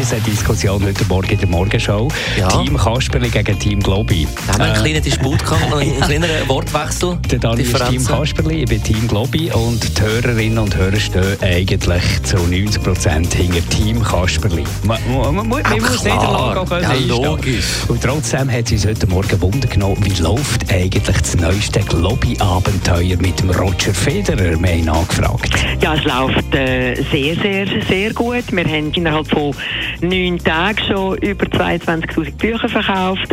[0.00, 2.08] Riesen Diskussion heute Morgen in der Morgenshow.
[2.38, 2.48] Ja.
[2.48, 4.26] Team Kasperli gegen Team Globi.
[4.46, 7.18] Da haben wir einen kleinen Disput gehabt, einen kleinen Wortwechsel.
[7.30, 8.02] Der Dani ist Team.
[8.06, 13.34] Kasperli, ich bin Team Globi und die Hörerinnen und Hörer stehen eigentlich zu 90 Prozent
[13.34, 14.64] hinter Team Kasperli.
[14.84, 16.16] Man, man, man, man muss klar.
[16.16, 17.66] Niederlage auch können Ja, logisch.
[17.88, 23.18] Und trotzdem hat sie uns heute Morgen Wunder genommen, wie läuft eigentlich das neueste Globi-Abenteuer
[23.18, 24.58] mit dem Roger Federer?
[24.58, 25.50] Wir haben nachgefragt.
[25.82, 28.50] Ja, es läuft äh, sehr, sehr, sehr gut.
[28.50, 29.54] Wir haben innerhalb von
[30.00, 33.28] neun Tagen schon über 22.000 Bücher verkauft.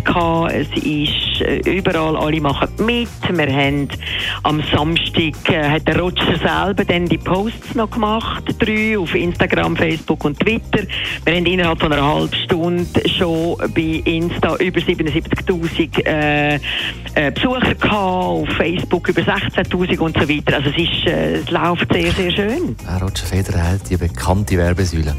[0.54, 3.10] Es ist äh, überall, alle machen mit.
[3.30, 3.88] Wir haben
[4.44, 9.76] am Samstag äh, hat der Roger selber dann die Posts noch gemacht, drei auf Instagram,
[9.76, 10.84] Facebook und Twitter.
[11.26, 17.76] Wir haben innerhalb von einer halben Stunde schon bei Insta über 77.000 äh, äh, Besucher
[17.76, 20.56] gehabt, auf Facebook über 16.000 und so weiter.
[20.58, 22.76] Also es, ist, äh, es läuft sehr, sehr schön.
[22.88, 25.16] Ah, Roger Federer hat die bekannte Werbesäule.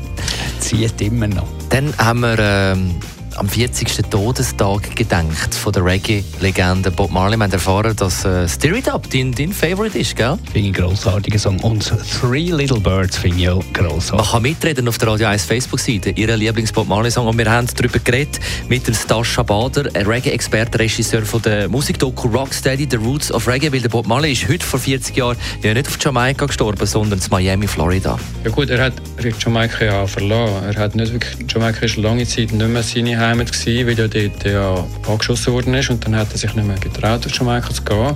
[0.69, 1.49] Zieht immer noch.
[1.71, 2.97] Dann haben wir ähm,
[3.39, 4.11] am 40.
[4.11, 7.37] Todestag gedenkt von der Reggae-Legende Bob Marley.
[7.37, 10.37] Wir haben erfahren, dass äh, Stir It Up dein, dein Favorite ist, gell?
[10.53, 11.61] Finde ich einen grossartigen Song.
[11.61, 14.13] Und Three Little Birds finde ich auch grossartig.
[14.13, 17.29] Man kann mitreden auf der Radio 1 Facebook-Seite, ihr Lieblings-Bob Marley-Song.
[17.29, 22.29] Und wir haben darüber geredet mit dem Stascha Bader, ein Reggae-Experte, Regisseur von der Musikdoku
[22.29, 23.73] Rocksteady, The Roots of Reggae.
[23.73, 27.21] Weil der Bob Marley ist heute vor 40 Jahren ja nicht auf Jamaika gestorben, sondern
[27.21, 28.19] in Miami, Florida.
[28.43, 28.95] Ja gut, er hat
[29.39, 30.65] Jamaika ja verlassen.
[30.67, 34.45] Er hat nicht wirklich, Jamaika ist lange Zeit nicht mehr seine Gewesen, weil er dort
[34.45, 37.83] ja angeschossen worden ist und dann hat er sich nicht mehr getraut, auf Jamaika zu
[37.83, 38.15] gehen.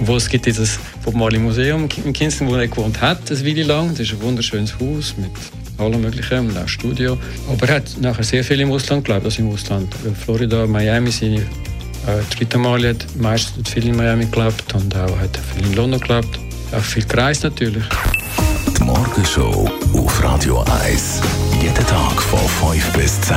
[0.00, 3.62] Wo es gibt dieses Bob Marley Museum in Kingston, wo er gewohnt hat, eine Weile
[3.62, 3.90] lang.
[3.90, 5.30] Das ist ein wunderschönes Haus mit
[5.78, 7.16] allem Möglichen und auch Studio.
[7.48, 9.94] Aber er hat nachher sehr viel im Ausland gelebt, also im Ausland.
[10.24, 11.36] Florida, Miami, seine
[12.06, 16.00] äh, dritte Mal hat meistens viel in Miami gelebt und auch hat viel in London
[16.00, 16.38] gelebt.
[16.72, 17.84] Auch viel gereist natürlich.
[18.76, 21.20] Die Morgenshow auf Radio 1.
[21.62, 23.36] Jeden Tag von 5 bis 10.